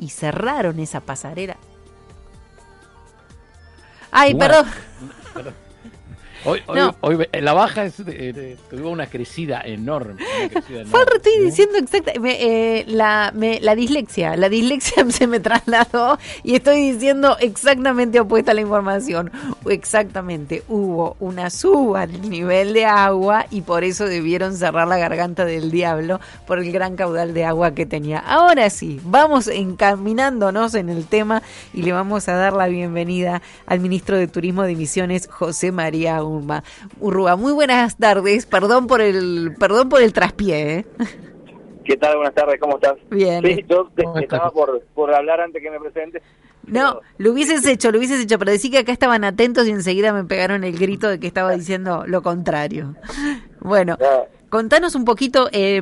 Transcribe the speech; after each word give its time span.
y 0.00 0.08
cerraron 0.08 0.80
esa 0.80 1.00
pasarela. 1.00 1.56
Ay, 4.10 4.34
perdón. 4.34 4.66
Hoy, 6.44 6.62
hoy, 7.00 7.28
la 7.32 7.52
baja 7.52 7.84
es, 7.84 7.96
tuvo 7.96 8.90
una 8.90 9.06
crecida 9.06 9.60
enorme. 9.60 10.22
estoy 11.16 11.44
diciendo 11.44 11.76
exactamente. 11.78 12.80
Eh, 12.80 12.84
la, 12.88 13.32
la 13.34 13.74
dislexia. 13.74 14.36
La 14.36 14.48
dislexia 14.48 15.04
se 15.10 15.26
me 15.26 15.40
trasladó 15.40 16.18
y 16.42 16.54
estoy 16.54 16.92
diciendo 16.92 17.36
exactamente 17.40 18.20
opuesta 18.20 18.52
a 18.52 18.54
la 18.54 18.62
información. 18.62 19.30
Exactamente. 19.68 20.62
Hubo 20.68 21.16
una 21.20 21.50
suba 21.50 22.06
del 22.06 22.28
nivel 22.30 22.72
de 22.72 22.86
agua 22.86 23.46
y 23.50 23.60
por 23.60 23.84
eso 23.84 24.06
debieron 24.06 24.56
cerrar 24.56 24.88
la 24.88 24.98
garganta 24.98 25.44
del 25.44 25.70
diablo 25.70 26.20
por 26.46 26.58
el 26.58 26.72
gran 26.72 26.96
caudal 26.96 27.34
de 27.34 27.44
agua 27.44 27.74
que 27.74 27.86
tenía. 27.86 28.18
Ahora 28.18 28.70
sí, 28.70 29.00
vamos 29.04 29.48
encaminándonos 29.48 30.74
en 30.74 30.88
el 30.88 31.06
tema 31.06 31.42
y 31.74 31.82
le 31.82 31.92
vamos 31.92 32.28
a 32.28 32.34
dar 32.34 32.52
la 32.54 32.68
bienvenida 32.68 33.42
al 33.66 33.80
ministro 33.80 34.16
de 34.16 34.26
Turismo 34.26 34.62
de 34.62 34.74
Misiones, 34.74 35.28
José 35.30 35.72
María 35.72 36.22
Urrua. 37.00 37.36
Muy 37.36 37.52
buenas 37.52 37.96
tardes, 37.96 38.46
perdón 38.46 38.86
por 38.86 39.00
el, 39.00 39.54
perdón 39.58 39.88
por 39.88 40.02
el 40.02 40.12
traspié. 40.12 40.78
¿eh? 40.78 40.86
¿Qué 41.84 41.96
tal? 41.96 42.16
Buenas 42.16 42.34
tardes, 42.34 42.60
¿cómo 42.60 42.76
estás? 42.76 42.94
Bien. 43.10 43.44
Sí, 43.44 43.64
yo 43.68 43.88
estaba 44.20 44.50
por, 44.50 44.80
por 44.94 45.12
hablar 45.14 45.40
antes 45.40 45.62
que 45.62 45.70
me 45.70 45.80
presente. 45.80 46.22
No, 46.66 47.00
lo 47.18 47.32
hubieses 47.32 47.66
hecho, 47.66 47.90
lo 47.90 47.98
hubieses 47.98 48.20
hecho, 48.20 48.38
pero 48.38 48.52
decí 48.52 48.70
que 48.70 48.78
acá 48.78 48.92
estaban 48.92 49.24
atentos 49.24 49.66
y 49.66 49.70
enseguida 49.70 50.12
me 50.12 50.24
pegaron 50.24 50.62
el 50.62 50.78
grito 50.78 51.08
de 51.08 51.18
que 51.18 51.26
estaba 51.26 51.52
diciendo 51.52 52.04
lo 52.06 52.22
contrario. 52.22 52.94
Bueno, 53.60 53.96
contanos 54.50 54.94
un 54.94 55.04
poquito, 55.04 55.48
eh, 55.52 55.80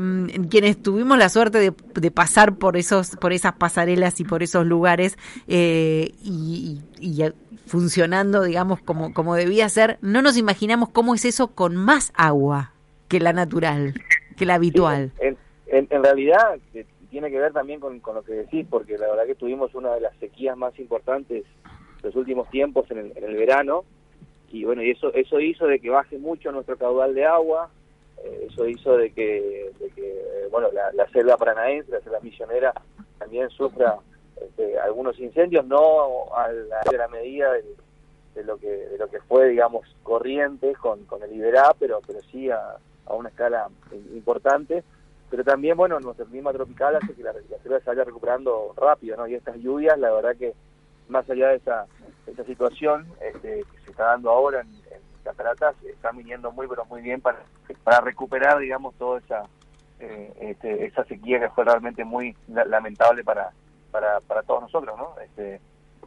quienes 0.48 0.80
tuvimos 0.80 1.18
la 1.18 1.28
suerte 1.28 1.58
de, 1.58 1.72
de, 1.94 2.10
pasar 2.10 2.56
por 2.56 2.76
esos, 2.76 3.16
por 3.16 3.32
esas 3.32 3.54
pasarelas 3.54 4.20
y 4.20 4.24
por 4.24 4.42
esos 4.42 4.64
lugares 4.66 5.18
eh, 5.48 6.12
y, 6.22 6.80
y, 7.00 7.24
funcionando, 7.66 8.42
digamos, 8.42 8.80
como, 8.80 9.12
como 9.12 9.34
debía 9.34 9.68
ser, 9.68 9.98
no 10.02 10.22
nos 10.22 10.36
imaginamos 10.36 10.90
cómo 10.90 11.14
es 11.14 11.24
eso 11.24 11.48
con 11.48 11.74
más 11.76 12.12
agua 12.14 12.72
que 13.08 13.18
la 13.20 13.32
natural, 13.32 13.94
que 14.36 14.46
la 14.46 14.54
habitual. 14.54 15.10
en, 15.18 15.36
en, 15.66 16.04
realidad 16.04 16.58
eh, 16.74 16.84
tiene 17.10 17.30
que 17.30 17.38
ver 17.38 17.52
también 17.52 17.80
con, 17.80 18.00
con, 18.00 18.14
lo 18.14 18.22
que 18.22 18.32
decís, 18.32 18.66
porque 18.68 18.98
la 18.98 19.08
verdad 19.08 19.26
que 19.26 19.34
tuvimos 19.34 19.74
una 19.74 19.94
de 19.94 20.02
las 20.02 20.16
sequías 20.18 20.56
más 20.56 20.78
importantes 20.78 21.44
los 22.02 22.14
últimos 22.14 22.48
tiempos 22.50 22.88
en 22.90 22.98
el, 22.98 23.12
en 23.16 23.24
el 23.24 23.34
verano, 23.34 23.84
y 24.50 24.64
bueno, 24.64 24.82
y 24.82 24.90
eso, 24.90 25.12
eso 25.14 25.40
hizo 25.40 25.66
de 25.66 25.78
que 25.78 25.90
baje 25.90 26.18
mucho 26.18 26.52
nuestro 26.52 26.76
caudal 26.76 27.14
de 27.14 27.24
agua, 27.24 27.70
eso 28.24 28.66
hizo 28.66 28.96
de 28.96 29.12
que, 29.12 29.72
de 29.78 29.90
que 29.90 30.10
eh, 30.10 30.48
bueno, 30.50 30.70
la, 30.72 30.92
la 30.92 31.08
selva 31.10 31.36
paranaense, 31.36 31.90
la 31.90 32.00
selva 32.00 32.20
misionera, 32.20 32.72
también 33.18 33.50
sufra 33.50 33.98
este, 34.40 34.78
algunos 34.78 35.18
incendios, 35.18 35.64
no 35.66 36.34
a 36.34 36.48
la, 36.52 37.08
medida 37.08 37.52
de, 37.52 38.44
lo 38.44 38.56
que 38.56 38.68
de 38.68 38.98
lo 38.98 39.08
que 39.08 39.20
fue, 39.20 39.48
digamos, 39.48 39.86
corriente 40.02 40.74
con, 40.74 41.04
con 41.04 41.22
el 41.22 41.32
Iberá, 41.32 41.74
pero, 41.78 42.00
pero 42.06 42.20
sí 42.30 42.50
a, 42.50 42.76
a 43.06 43.14
una 43.14 43.28
escala 43.28 43.68
importante. 44.14 44.84
Pero 45.30 45.44
también, 45.44 45.76
bueno, 45.76 46.00
nuestro 46.00 46.24
clima 46.26 46.52
tropical 46.52 46.96
hace 46.96 47.14
que 47.14 47.22
la, 47.22 47.32
selva 47.62 47.80
se 47.80 47.90
vaya 47.90 48.04
recuperando 48.04 48.72
rápido, 48.76 49.16
¿no? 49.16 49.26
Y 49.26 49.34
estas 49.34 49.56
lluvias, 49.56 49.98
la 49.98 50.10
verdad 50.12 50.36
que 50.36 50.54
más 51.08 51.28
allá 51.28 51.48
de 51.48 51.56
esa, 51.56 51.86
esa 52.26 52.44
situación 52.44 53.06
este, 53.20 53.64
que 53.64 53.84
se 53.84 53.90
está 53.90 54.04
dando 54.04 54.30
ahora 54.30 54.60
en 54.60 54.77
Cataratas, 55.28 55.76
están 55.84 56.16
viniendo 56.16 56.50
muy, 56.52 56.66
pero 56.66 56.86
muy 56.86 57.02
bien 57.02 57.20
para, 57.20 57.44
para 57.84 58.00
recuperar, 58.00 58.58
digamos, 58.58 58.94
toda 58.94 59.18
esa, 59.18 59.42
eh, 60.00 60.32
este, 60.40 60.86
esa 60.86 61.04
sequía 61.04 61.38
que 61.38 61.50
fue 61.50 61.64
realmente 61.64 62.02
muy 62.02 62.34
lamentable 62.46 63.22
para, 63.24 63.50
para, 63.90 64.20
para 64.20 64.42
todos 64.42 64.62
nosotros, 64.62 64.96
¿no? 64.96 65.20
Este, 65.22 65.60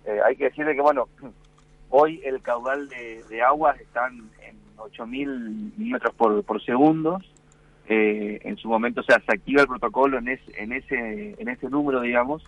eh, 0.05 0.19
hay 0.25 0.35
que 0.35 0.45
decirle 0.45 0.73
que, 0.73 0.81
bueno, 0.81 1.07
hoy 1.91 2.19
el 2.25 2.41
caudal 2.41 2.89
de, 2.89 3.41
aguas 3.43 3.79
están 3.79 4.31
en 4.41 4.57
8.000 4.77 5.75
milímetros 5.77 6.15
por, 6.15 6.43
por 6.43 6.63
segundo. 6.63 7.19
Eh, 7.87 8.39
en 8.43 8.57
su 8.57 8.69
momento, 8.69 9.01
o 9.01 9.03
sea, 9.03 9.21
se 9.23 9.33
activa 9.33 9.61
el 9.61 9.67
protocolo 9.67 10.17
en, 10.17 10.29
en, 10.29 10.71
ese, 10.71 11.35
en 11.37 11.47
ese 11.47 11.69
número, 11.69 12.01
digamos. 12.01 12.43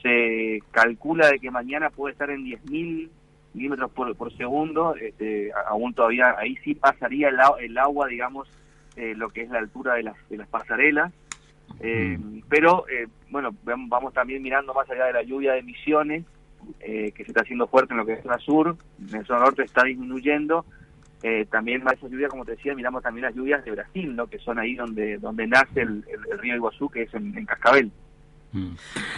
Se 0.00 0.62
calcula 0.70 1.28
de 1.28 1.38
que 1.38 1.50
mañana 1.50 1.90
puede 1.90 2.12
estar 2.12 2.30
en 2.30 2.44
10.000 2.44 3.10
milímetros 3.54 3.90
por, 3.90 4.14
por 4.16 4.36
segundo. 4.36 4.94
Este, 4.96 5.50
aún 5.68 5.94
todavía, 5.94 6.34
ahí 6.38 6.56
sí 6.64 6.74
pasaría 6.74 7.28
el, 7.28 7.38
el 7.60 7.78
agua, 7.78 8.08
digamos, 8.08 8.48
eh, 8.96 9.14
lo 9.16 9.30
que 9.30 9.42
es 9.42 9.50
la 9.50 9.58
altura 9.58 9.94
de 9.94 10.04
las, 10.04 10.16
de 10.28 10.36
las 10.36 10.48
pasarelas. 10.48 11.12
Eh, 11.80 12.18
mm. 12.18 12.42
Pero, 12.48 12.86
eh, 12.88 13.06
bueno, 13.30 13.54
vamos 13.64 14.12
también 14.12 14.42
mirando 14.42 14.74
más 14.74 14.88
allá 14.90 15.06
de 15.06 15.12
la 15.12 15.22
lluvia 15.22 15.52
de 15.52 15.60
emisiones, 15.60 16.24
eh, 16.80 17.12
que 17.12 17.24
se 17.24 17.30
está 17.30 17.42
haciendo 17.42 17.66
fuerte 17.66 17.92
en 17.92 17.98
lo 17.98 18.06
que 18.06 18.14
es 18.14 18.22
zona 18.22 18.38
sur, 18.38 18.76
en 19.08 19.16
el 19.16 19.26
zona 19.26 19.40
norte 19.40 19.62
está 19.62 19.84
disminuyendo. 19.84 20.64
También 21.50 21.84
más 21.84 21.92
esa 21.92 22.08
lluvia, 22.08 22.26
como 22.26 22.44
te 22.44 22.56
decía, 22.56 22.74
miramos 22.74 23.00
también 23.00 23.26
las 23.26 23.34
lluvias 23.36 23.64
de 23.64 23.70
Brasil, 23.70 24.16
¿no? 24.16 24.26
que 24.26 24.40
son 24.40 24.58
ahí 24.58 24.74
donde 24.74 25.18
donde 25.18 25.46
nace 25.46 25.82
el, 25.82 26.04
río 26.40 26.56
Iguazú, 26.56 26.88
que 26.88 27.02
es 27.02 27.14
en, 27.14 27.46
Cascabel. 27.46 27.92
Mm. 28.52 28.74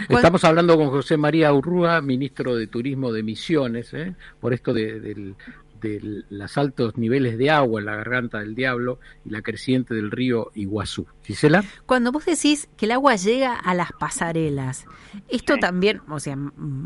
Estamos 0.09 0.43
hablando 0.45 0.77
con 0.77 0.89
José 0.89 1.17
María 1.17 1.53
Urrúa, 1.53 2.01
ministro 2.01 2.55
de 2.55 2.67
Turismo 2.67 3.11
de 3.11 3.23
Misiones, 3.23 3.91
por 4.39 4.53
esto 4.53 4.73
de, 4.73 4.99
del, 4.99 5.35
de 5.85 6.23
los 6.29 6.57
altos 6.57 6.97
niveles 6.97 7.37
de 7.37 7.49
agua 7.49 7.79
en 7.79 7.85
la 7.85 7.95
garganta 7.95 8.39
del 8.39 8.55
diablo 8.55 8.99
y 9.23 9.29
la 9.29 9.41
creciente 9.41 9.93
del 9.93 10.11
río 10.11 10.51
Iguazú. 10.55 11.05
Gisela. 11.23 11.63
Cuando 11.85 12.11
vos 12.11 12.25
decís 12.25 12.69
que 12.77 12.85
el 12.85 12.91
agua 12.91 13.15
llega 13.15 13.55
a 13.55 13.73
las 13.73 13.91
pasarelas, 13.93 14.85
esto 15.27 15.57
también, 15.57 16.01
o 16.09 16.19
sea, 16.19 16.37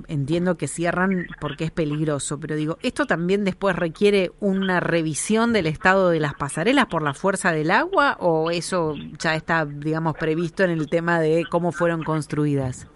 entiendo 0.07 0.57
que 0.57 0.67
cierran 0.67 1.27
porque 1.39 1.65
es 1.65 1.71
peligroso, 1.71 2.39
pero 2.39 2.55
digo, 2.55 2.77
¿esto 2.81 3.05
también 3.05 3.43
después 3.43 3.75
requiere 3.75 4.31
una 4.39 4.79
revisión 4.79 5.53
del 5.53 5.67
estado 5.67 6.09
de 6.09 6.19
las 6.19 6.35
pasarelas 6.35 6.85
por 6.87 7.01
la 7.01 7.13
fuerza 7.13 7.51
del 7.51 7.71
agua 7.71 8.17
o 8.19 8.51
eso 8.51 8.95
ya 9.17 9.35
está, 9.35 9.65
digamos, 9.65 10.15
previsto 10.17 10.63
en 10.63 10.71
el 10.71 10.87
tema 10.87 11.19
de 11.19 11.45
cómo 11.49 11.71
fueron 11.71 12.03
construidas? 12.03 12.87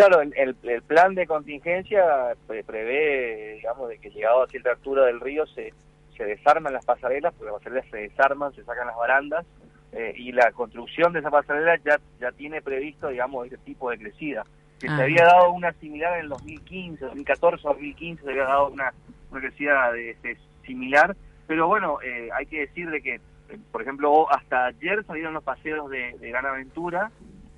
Claro, 0.00 0.22
el, 0.22 0.56
el, 0.62 0.82
plan 0.82 1.14
de 1.14 1.26
contingencia 1.26 2.34
prevé, 2.46 3.56
digamos, 3.56 3.90
de 3.90 3.98
que 3.98 4.08
llegado 4.08 4.42
a 4.42 4.48
cierta 4.48 4.70
altura 4.70 5.04
del 5.04 5.20
río 5.20 5.46
se, 5.48 5.74
se 6.16 6.24
desarman 6.24 6.72
las 6.72 6.86
pasarelas, 6.86 7.34
porque 7.34 7.52
las 7.52 7.60
pasarelas 7.60 7.84
se 7.90 7.96
desarman, 7.98 8.54
se 8.54 8.64
sacan 8.64 8.86
las 8.86 8.96
barandas, 8.96 9.44
eh, 9.92 10.14
y 10.16 10.32
la 10.32 10.52
construcción 10.52 11.12
de 11.12 11.18
esa 11.18 11.30
pasarela 11.30 11.76
ya, 11.84 12.00
ya 12.18 12.32
tiene 12.32 12.62
previsto, 12.62 13.08
digamos, 13.08 13.46
ese 13.46 13.58
tipo 13.58 13.90
de 13.90 13.98
crecida. 13.98 14.44
Que 14.78 14.88
se 14.88 15.02
había 15.02 15.24
dado 15.24 15.50
una 15.50 15.74
similar 15.74 16.14
en 16.14 16.20
el 16.20 16.28
2015, 16.30 17.04
2014 17.04 17.62
2015, 17.62 18.24
se 18.24 18.30
había 18.30 18.44
dado 18.44 18.68
una, 18.70 18.94
una 19.30 19.40
crecida 19.42 19.92
de, 19.92 20.16
similar, 20.64 21.14
pero 21.46 21.66
bueno, 21.66 22.00
eh, 22.00 22.30
hay 22.32 22.46
que 22.46 22.60
decir 22.60 22.88
de 22.88 23.02
que, 23.02 23.16
eh, 23.16 23.58
por 23.70 23.82
ejemplo, 23.82 24.32
hasta 24.32 24.64
ayer 24.64 25.04
salieron 25.04 25.34
los 25.34 25.44
paseos 25.44 25.90
de, 25.90 26.16
de 26.18 26.30
Gran 26.30 26.46
Aventura, 26.46 27.10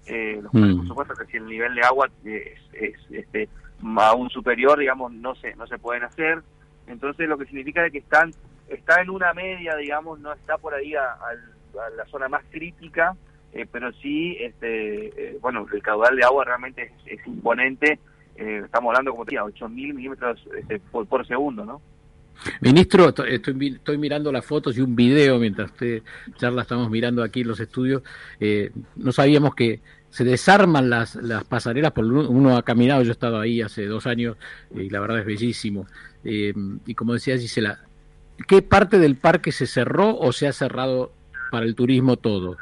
eh, 0.07 0.41
los 0.43 0.53
mm. 0.53 0.79
por 0.79 0.89
supuesto 0.89 1.15
que 1.15 1.27
si 1.27 1.37
el 1.37 1.47
nivel 1.47 1.75
de 1.75 1.83
agua 1.83 2.09
es, 2.25 2.59
es 2.73 2.95
este, 3.11 3.49
aún 3.97 4.31
superior, 4.31 4.79
digamos, 4.79 5.13
no 5.13 5.35
se, 5.35 5.55
no 5.57 5.67
se 5.67 5.79
pueden 5.79 6.05
hacer. 6.05 6.43
Entonces 6.87 7.29
lo 7.29 7.39
que 7.39 7.47
significa 7.47 7.87
es 7.87 7.93
que 7.93 7.99
están 7.99 8.33
está 8.69 9.01
en 9.01 9.11
una 9.11 9.33
media, 9.35 9.77
digamos, 9.77 10.19
no 10.21 10.33
está 10.33 10.59
por 10.59 10.75
ahí 10.75 10.95
a, 10.95 11.17
la 11.97 12.05
zona 12.07 12.29
más 12.29 12.43
crítica, 12.51 13.17
eh, 13.53 13.67
pero 13.71 13.93
sí, 13.95 14.37
este, 14.41 15.07
eh, 15.07 15.39
bueno, 15.41 15.67
el 15.73 15.83
caudal 15.83 16.17
de 16.17 16.25
agua 16.25 16.45
realmente 16.45 16.93
es, 17.07 17.27
imponente. 17.27 17.99
Eh, 18.37 18.62
estamos 18.65 18.91
hablando, 18.91 19.12
como 19.12 19.25
te 19.25 19.37
decía, 19.37 19.45
8.000 19.45 19.95
milímetros 19.95 20.47
este, 20.59 20.79
por, 20.81 21.07
por 21.07 21.27
segundo, 21.27 21.65
¿no? 21.65 21.81
Ministro, 22.60 23.09
estoy, 23.09 23.69
estoy, 23.75 23.98
mirando 23.98 24.32
las 24.32 24.44
fotos 24.44 24.76
y 24.76 24.81
un 24.81 24.97
video 24.97 25.38
mientras 25.38 25.70
usted 25.70 26.03
charla, 26.37 26.62
estamos 26.62 26.91
mirando 26.91 27.22
aquí 27.22 27.44
los 27.44 27.60
estudios. 27.60 28.03
Eh, 28.41 28.70
no 28.97 29.12
sabíamos 29.12 29.54
que 29.54 29.81
se 30.10 30.25
desarman 30.25 30.91
las, 30.91 31.15
las 31.16 31.44
pasarelas, 31.44 31.93
por 31.93 32.04
uno 32.04 32.56
ha 32.56 32.62
caminado, 32.62 33.03
yo 33.03 33.10
he 33.10 33.12
estado 33.12 33.40
ahí 33.40 33.62
hace 33.62 33.87
dos 33.87 34.06
años 34.06 34.37
y 34.75 34.90
la 34.90 35.00
verdad 35.00 35.20
es 35.20 35.26
bellísimo. 35.26 35.87
Eh, 36.25 36.52
y 36.84 36.94
como 36.94 37.14
decía 37.14 37.38
Gisela, 37.38 37.81
¿qué 38.46 38.61
parte 38.61 38.99
del 38.99 39.17
parque 39.17 39.52
se 39.52 39.67
cerró 39.67 40.17
o 40.19 40.32
se 40.32 40.46
ha 40.46 40.52
cerrado 40.52 41.12
para 41.50 41.64
el 41.64 41.75
turismo 41.75 42.17
todo? 42.17 42.56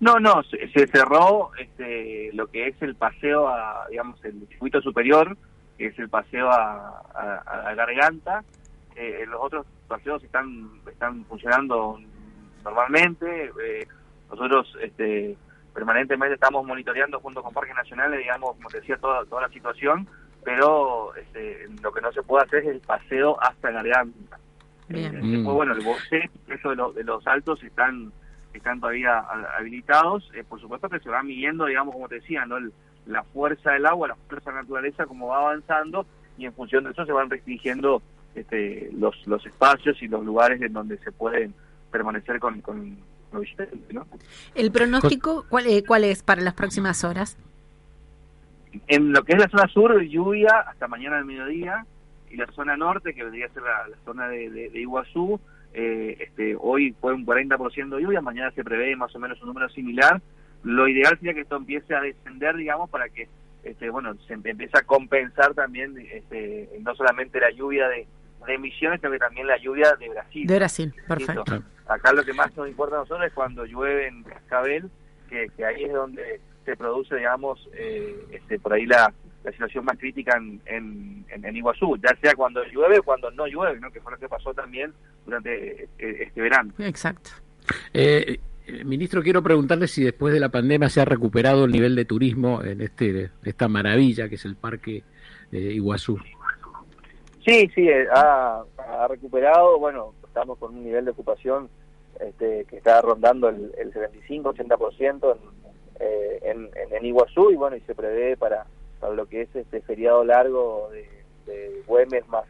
No, 0.00 0.18
no, 0.18 0.42
se, 0.44 0.86
cerró 0.86 1.50
este, 1.58 2.30
lo 2.32 2.46
que 2.46 2.68
es 2.68 2.82
el 2.82 2.94
paseo 2.94 3.48
a, 3.48 3.86
digamos, 3.90 4.24
el 4.24 4.46
circuito 4.48 4.80
superior, 4.80 5.36
que 5.76 5.86
es 5.86 5.98
el 5.98 6.08
paseo 6.08 6.50
a, 6.50 7.02
a 7.14 7.74
Garganta, 7.74 8.42
eh, 8.96 9.24
los 9.26 9.40
otros 9.40 9.66
paseos 9.88 10.22
están 10.22 10.70
están 10.86 11.24
funcionando 11.26 11.98
normalmente. 12.64 13.52
Eh, 13.62 13.86
nosotros 14.30 14.76
este, 14.80 15.36
permanentemente 15.74 16.34
estamos 16.34 16.66
monitoreando 16.66 17.20
junto 17.20 17.42
con 17.42 17.52
Parques 17.52 17.74
Nacionales, 17.74 18.20
digamos, 18.20 18.56
como 18.56 18.68
te 18.68 18.80
decía, 18.80 18.96
toda, 18.96 19.24
toda 19.26 19.42
la 19.42 19.48
situación, 19.48 20.06
pero 20.44 21.14
este, 21.16 21.68
lo 21.82 21.92
que 21.92 22.00
no 22.00 22.12
se 22.12 22.22
puede 22.22 22.44
hacer 22.44 22.62
es 22.64 22.68
el 22.68 22.80
paseo 22.80 23.36
hasta 23.40 23.70
Garganta. 23.70 24.38
Eh, 24.88 25.10
mm. 25.10 25.44
bueno, 25.44 25.72
el 25.72 25.84
boxe, 25.84 26.30
eso 26.48 26.70
de, 26.70 26.92
de 26.94 27.04
los 27.04 27.26
altos 27.26 27.62
están 27.62 28.12
están 28.54 28.80
todavía 28.80 29.18
habilitados. 29.58 30.30
Eh, 30.34 30.44
por 30.44 30.60
supuesto 30.60 30.88
que 30.88 31.00
se 31.00 31.08
va 31.08 31.22
midiendo, 31.22 31.66
digamos, 31.66 31.94
como 31.94 32.08
te 32.08 32.16
decía, 32.16 32.44
¿no? 32.46 32.56
la 33.06 33.22
fuerza 33.24 33.72
del 33.72 33.86
agua, 33.86 34.08
la 34.08 34.14
fuerza 34.14 34.50
de 34.50 34.56
la 34.56 34.62
naturaleza, 34.62 35.06
como 35.06 35.28
va 35.28 35.38
avanzando, 35.38 36.06
y 36.38 36.46
en 36.46 36.52
función 36.52 36.84
de 36.84 36.90
eso 36.90 37.04
se 37.04 37.12
van 37.12 37.30
restringiendo 37.30 38.02
este, 38.34 38.90
los, 38.92 39.26
los 39.26 39.44
espacios 39.46 40.00
y 40.02 40.08
los 40.08 40.24
lugares 40.24 40.60
en 40.62 40.72
donde 40.72 40.98
se 40.98 41.12
pueden 41.12 41.54
permanecer 41.90 42.38
con, 42.40 42.60
con 42.60 42.96
los 43.32 43.42
visitantes. 43.42 43.78
¿no? 43.92 44.06
¿El 44.54 44.72
pronóstico 44.72 45.44
cuál, 45.48 45.66
eh, 45.66 45.84
cuál 45.86 46.04
es 46.04 46.22
para 46.22 46.42
las 46.42 46.54
próximas 46.54 47.04
horas? 47.04 47.36
En 48.88 49.12
lo 49.12 49.22
que 49.22 49.34
es 49.34 49.38
la 49.38 49.48
zona 49.48 49.68
sur, 49.68 50.00
lluvia 50.02 50.60
hasta 50.66 50.88
mañana 50.88 51.18
al 51.18 51.26
mediodía, 51.26 51.84
y 52.30 52.36
la 52.36 52.46
zona 52.52 52.76
norte, 52.76 53.14
que 53.14 53.22
vendría 53.22 53.46
a 53.46 53.50
ser 53.50 53.62
la, 53.62 53.88
la 53.88 53.96
zona 54.04 54.28
de, 54.28 54.48
de, 54.48 54.70
de 54.70 54.80
Iguazú, 54.80 55.38
eh, 55.74 56.16
este, 56.20 56.56
hoy 56.58 56.94
fue 57.00 57.14
un 57.14 57.24
40% 57.26 57.96
de 57.96 58.02
lluvia, 58.02 58.20
mañana 58.20 58.50
se 58.52 58.64
prevé 58.64 58.94
más 58.96 59.14
o 59.14 59.18
menos 59.18 59.40
un 59.42 59.48
número 59.48 59.68
similar. 59.70 60.20
Lo 60.64 60.86
ideal 60.88 61.16
sería 61.18 61.34
que 61.34 61.40
esto 61.40 61.56
empiece 61.56 61.94
a 61.94 62.00
descender, 62.00 62.56
digamos, 62.56 62.90
para 62.90 63.08
que 63.08 63.28
este, 63.64 63.90
bueno, 63.90 64.14
se 64.26 64.34
empiece 64.34 64.76
a 64.76 64.82
compensar 64.82 65.54
también 65.54 65.96
este, 66.12 66.68
no 66.80 66.94
solamente 66.94 67.40
la 67.40 67.50
lluvia 67.50 67.88
de, 67.88 68.06
de 68.46 68.54
emisiones, 68.54 69.00
sino 69.00 69.12
que 69.12 69.18
también 69.18 69.46
la 69.46 69.56
lluvia 69.58 69.94
de 69.98 70.08
Brasil. 70.08 70.46
De 70.46 70.56
Brasil, 70.56 70.94
perfecto. 71.06 71.62
Acá 71.86 72.12
lo 72.12 72.24
que 72.24 72.32
más 72.32 72.56
nos 72.56 72.68
importa 72.68 72.96
a 72.96 72.98
nosotros 73.00 73.26
es 73.26 73.32
cuando 73.32 73.64
llueve 73.64 74.08
en 74.08 74.22
Cascabel, 74.22 74.90
que, 75.28 75.48
que 75.56 75.64
ahí 75.64 75.84
es 75.84 75.92
donde 75.92 76.40
se 76.64 76.76
produce, 76.76 77.16
digamos, 77.16 77.68
eh, 77.74 78.14
este, 78.30 78.58
por 78.58 78.72
ahí 78.72 78.86
la, 78.86 79.12
la 79.44 79.52
situación 79.52 79.84
más 79.84 79.98
crítica 79.98 80.36
en, 80.36 80.60
en, 80.66 81.24
en, 81.28 81.56
Iguazú, 81.56 81.96
ya 81.96 82.16
sea 82.20 82.34
cuando 82.34 82.62
llueve 82.64 82.98
o 83.00 83.02
cuando 83.02 83.30
no 83.32 83.46
llueve, 83.46 83.80
¿no? 83.80 83.90
que 83.90 84.00
fue 84.00 84.12
lo 84.12 84.18
que 84.18 84.28
pasó 84.28 84.54
también 84.54 84.92
durante 85.24 85.84
este, 85.84 86.24
este 86.24 86.40
verano. 86.40 86.72
Exacto. 86.78 87.30
Eh, 87.92 88.38
ministro, 88.84 89.22
quiero 89.22 89.42
preguntarle 89.42 89.88
si 89.88 90.04
después 90.04 90.32
de 90.32 90.40
la 90.40 90.50
pandemia 90.50 90.88
se 90.88 91.00
ha 91.00 91.04
recuperado 91.04 91.64
el 91.64 91.72
nivel 91.72 91.96
de 91.96 92.04
turismo 92.04 92.62
en 92.62 92.80
este 92.80 93.30
esta 93.44 93.68
maravilla 93.68 94.28
que 94.28 94.36
es 94.36 94.44
el 94.44 94.56
Parque 94.56 95.02
de 95.50 95.72
Iguazú. 95.74 96.18
Sí, 97.44 97.68
sí, 97.74 97.88
eh, 97.88 98.06
ha, 98.12 98.64
recuperado, 99.08 99.78
bueno, 99.78 100.14
estamos 100.26 100.58
con 100.58 100.74
un 100.76 100.84
nivel 100.84 101.04
de 101.04 101.10
ocupación 101.10 101.68
este, 102.20 102.64
que 102.66 102.76
está 102.76 103.00
rondando 103.00 103.48
el, 103.48 103.72
el 103.78 103.92
75-80% 103.92 105.36
en, 105.36 105.38
eh, 106.00 106.38
en, 106.42 106.70
en 106.92 107.04
Iguazú 107.04 107.50
y 107.50 107.56
bueno, 107.56 107.76
y 107.76 107.80
se 107.80 107.94
prevé 107.94 108.36
para 108.36 108.66
para 109.02 109.14
lo 109.14 109.26
que 109.26 109.42
es 109.42 109.56
este 109.56 109.80
feriado 109.80 110.24
largo 110.24 110.88
de, 110.92 111.08
de 111.46 111.82
Güemes 111.86 112.26
más 112.28 112.44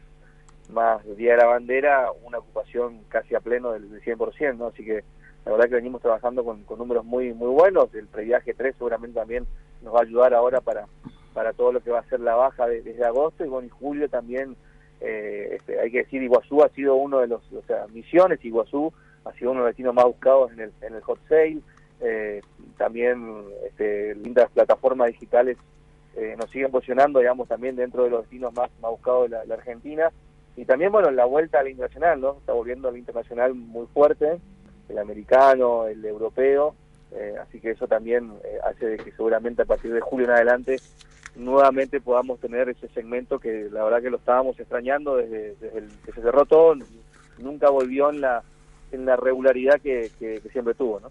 más 0.69 1.03
Día 1.17 1.31
de 1.31 1.37
la 1.39 1.47
Bandera, 1.47 2.11
una 2.23 2.37
ocupación 2.37 3.01
casi 3.09 3.33
a 3.35 3.39
pleno 3.39 3.71
del, 3.71 3.89
del 3.89 4.01
100%, 4.01 4.57
¿no? 4.57 4.67
Así 4.67 4.85
que 4.85 5.03
la 5.45 5.51
verdad 5.51 5.65
que 5.67 5.75
venimos 5.75 6.01
trabajando 6.01 6.43
con, 6.45 6.63
con 6.63 6.77
números 6.77 7.03
muy 7.03 7.33
muy 7.33 7.49
buenos, 7.49 7.93
el 7.95 8.07
previaje 8.07 8.53
3 8.53 8.75
seguramente 8.77 9.19
también 9.19 9.47
nos 9.81 9.95
va 9.95 9.99
a 9.99 10.03
ayudar 10.03 10.33
ahora 10.35 10.61
para 10.61 10.85
para 11.33 11.53
todo 11.53 11.71
lo 11.71 11.81
que 11.81 11.89
va 11.89 11.99
a 11.99 12.09
ser 12.09 12.19
la 12.19 12.35
baja 12.35 12.67
de, 12.67 12.83
desde 12.83 13.03
agosto 13.03 13.43
y 13.43 13.49
bueno, 13.49 13.65
y 13.65 13.69
julio 13.69 14.07
también, 14.07 14.55
eh, 15.03 15.55
este, 15.55 15.79
hay 15.79 15.91
que 15.91 15.99
decir, 15.99 16.23
Iguazú 16.23 16.63
ha 16.63 16.69
sido 16.69 16.95
uno 16.95 17.19
de 17.19 17.27
los, 17.27 17.41
o 17.51 17.61
sea, 17.67 17.85
Misiones, 17.93 18.43
Iguazú 18.43 18.91
ha 19.25 19.33
sido 19.33 19.51
uno 19.51 19.59
de 19.59 19.65
los 19.65 19.69
destinos 19.71 19.93
más 19.93 20.05
buscados 20.05 20.51
en 20.53 20.61
el, 20.61 20.71
en 20.81 20.95
el 20.95 21.01
hot 21.01 21.19
sale, 21.27 21.59
eh, 22.01 22.41
también 22.77 23.43
este, 23.67 24.15
lindas 24.15 24.49
plataformas 24.51 25.07
digitales 25.07 25.57
eh, 26.15 26.35
nos 26.37 26.49
siguen 26.51 26.71
posicionando, 26.71 27.19
digamos, 27.19 27.47
también 27.47 27.75
dentro 27.75 28.03
de 28.03 28.09
los 28.09 28.21
destinos 28.21 28.53
más, 28.53 28.69
buscados 28.81 29.29
de 29.29 29.37
la, 29.37 29.45
la, 29.45 29.55
Argentina. 29.55 30.11
Y 30.55 30.65
también, 30.65 30.91
bueno, 30.91 31.09
la 31.09 31.25
vuelta 31.25 31.59
al 31.59 31.69
internacional, 31.69 32.21
¿no? 32.21 32.37
Está 32.37 32.53
volviendo 32.53 32.87
al 32.87 32.97
internacional 32.97 33.55
muy 33.55 33.87
fuerte, 33.87 34.39
el 34.89 34.97
americano, 34.99 35.87
el 35.87 36.05
europeo, 36.05 36.75
eh, 37.15 37.35
así 37.39 37.59
que 37.59 37.71
eso 37.71 37.87
también 37.87 38.31
eh, 38.43 38.57
hace 38.63 38.87
de 38.87 38.97
que 38.97 39.11
seguramente 39.11 39.61
a 39.61 39.65
partir 39.65 39.93
de 39.93 40.01
julio 40.01 40.25
en 40.25 40.33
adelante 40.33 40.79
nuevamente 41.35 41.99
podamos 41.99 42.39
tener 42.39 42.69
ese 42.69 42.87
segmento 42.89 43.39
que 43.39 43.69
la 43.71 43.83
verdad 43.83 44.01
que 44.01 44.09
lo 44.09 44.17
estábamos 44.17 44.59
extrañando 44.59 45.17
desde, 45.17 45.55
desde 45.55 45.77
el 45.77 45.89
que 46.05 46.11
se 46.11 46.21
cerró 46.21 46.45
todo, 46.45 46.75
nunca 47.39 47.69
volvió 47.69 48.09
en 48.09 48.21
la, 48.21 48.43
en 48.91 49.05
la 49.05 49.15
regularidad 49.15 49.81
que, 49.81 50.11
que, 50.19 50.39
que 50.41 50.49
siempre 50.49 50.73
tuvo, 50.73 50.99
¿no? 50.99 51.09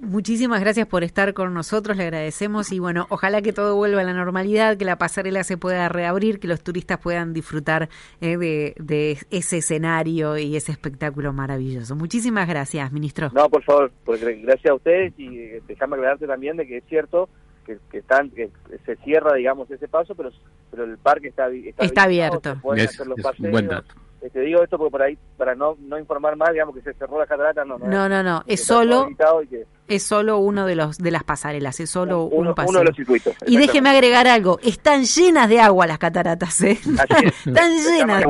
Muchísimas 0.00 0.60
gracias 0.60 0.86
por 0.86 1.04
estar 1.04 1.32
con 1.34 1.54
nosotros, 1.54 1.96
le 1.96 2.02
agradecemos 2.02 2.72
y 2.72 2.78
bueno, 2.78 3.06
ojalá 3.10 3.42
que 3.42 3.52
todo 3.52 3.76
vuelva 3.76 4.00
a 4.00 4.04
la 4.04 4.12
normalidad, 4.12 4.76
que 4.76 4.84
la 4.84 4.98
pasarela 4.98 5.44
se 5.44 5.56
pueda 5.56 5.88
reabrir, 5.88 6.40
que 6.40 6.48
los 6.48 6.62
turistas 6.62 6.98
puedan 6.98 7.32
disfrutar 7.32 7.88
eh, 8.20 8.36
de, 8.36 8.74
de, 8.78 9.18
ese 9.30 9.58
escenario 9.58 10.36
y 10.36 10.56
ese 10.56 10.72
espectáculo 10.72 11.32
maravilloso. 11.32 11.94
Muchísimas 11.94 12.48
gracias, 12.48 12.92
ministro. 12.92 13.30
No, 13.32 13.48
por 13.48 13.62
favor, 13.62 13.92
pues 14.04 14.20
gracias 14.20 14.72
a 14.72 14.74
ustedes 14.74 15.14
y 15.16 15.38
eh, 15.38 15.62
déjame 15.66 15.94
aclararte 15.96 16.26
también 16.26 16.56
de 16.56 16.66
que 16.66 16.78
es 16.78 16.84
cierto 16.88 17.28
que, 17.64 17.78
que, 17.90 17.98
están, 17.98 18.30
que 18.30 18.50
se 18.84 18.96
cierra, 18.96 19.34
digamos, 19.34 19.70
ese 19.70 19.88
paso, 19.88 20.14
pero, 20.14 20.30
pero 20.70 20.84
el 20.84 20.98
parque 20.98 21.28
está, 21.28 21.48
está, 21.48 21.84
está 21.84 22.02
abierto. 22.04 22.56
Es, 22.76 22.90
hacer 22.90 23.06
los 23.06 23.20
paseos, 23.20 23.50
buen 23.50 23.68
dato. 23.68 23.94
Te 24.24 24.28
este, 24.28 24.40
digo 24.40 24.62
esto 24.62 24.78
porque 24.78 24.90
por 24.90 25.02
ahí, 25.02 25.18
para 25.36 25.54
no, 25.54 25.76
no 25.80 25.98
informar 25.98 26.34
más, 26.34 26.50
digamos 26.50 26.74
que 26.74 26.80
se 26.80 26.94
cerró 26.94 27.18
la 27.18 27.26
catarata, 27.26 27.62
no, 27.62 27.76
no. 27.76 27.86
No, 27.86 28.08
no, 28.08 28.22
no, 28.22 28.42
es 28.46 28.64
solo, 28.64 29.10
que, 29.50 29.66
es 29.86 30.02
solo 30.02 30.38
uno 30.38 30.64
de 30.64 30.76
los 30.76 30.96
de 30.96 31.10
las 31.10 31.24
pasarelas, 31.24 31.78
es 31.78 31.90
solo 31.90 32.22
uno, 32.24 32.48
un 32.48 32.54
paseo. 32.54 32.70
Uno 32.70 32.78
de 32.78 32.84
los 32.86 32.96
circuitos. 32.96 33.34
Y 33.46 33.58
déjeme 33.58 33.90
agregar 33.90 34.26
algo, 34.26 34.58
están 34.62 35.04
llenas 35.04 35.46
de 35.50 35.60
agua 35.60 35.86
las 35.86 35.98
cataratas, 35.98 36.58
¿eh? 36.62 36.78
están 37.44 37.72
llenas. 37.76 38.24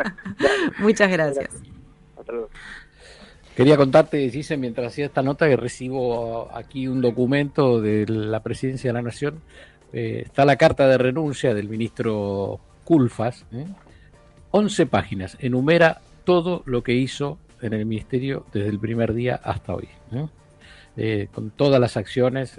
Muchas 0.78 1.10
gracias. 1.10 1.50
Hasta 2.16 2.32
luego. 2.32 2.48
Quería 3.56 3.76
contarte, 3.76 4.16
dice, 4.30 4.56
mientras 4.56 4.88
hacía 4.88 5.06
esta 5.06 5.22
nota, 5.22 5.48
que 5.48 5.56
recibo 5.56 6.50
aquí 6.54 6.88
un 6.88 7.00
documento 7.00 7.80
de 7.80 8.06
la 8.06 8.40
Presidencia 8.42 8.88
de 8.88 8.94
la 8.94 9.02
Nación. 9.02 9.40
Eh, 9.92 10.22
está 10.24 10.44
la 10.44 10.56
carta 10.56 10.86
de 10.86 10.96
renuncia 10.98 11.52
del 11.52 11.68
ministro 11.68 12.60
Culfas. 12.84 13.44
¿eh? 13.52 13.66
11 14.52 14.86
páginas, 14.86 15.36
enumera 15.40 16.00
todo 16.24 16.62
lo 16.66 16.82
que 16.82 16.94
hizo 16.94 17.38
en 17.60 17.72
el 17.72 17.86
ministerio 17.86 18.46
desde 18.52 18.68
el 18.68 18.78
primer 18.78 19.14
día 19.14 19.40
hasta 19.42 19.74
hoy, 19.74 19.88
¿no? 20.10 20.30
eh, 20.96 21.28
con 21.32 21.50
todas 21.50 21.80
las 21.80 21.96
acciones 21.96 22.58